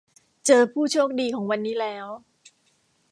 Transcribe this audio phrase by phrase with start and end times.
[0.45, 2.07] เจอผู้โชคดีของวันนี้แล้ว